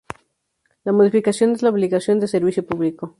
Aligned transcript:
La 0.83 0.93
modificación 0.93 1.53
de 1.53 1.61
la 1.61 1.69
obligación 1.69 2.19
de 2.19 2.27
servicio 2.27 2.65
público 2.65 3.03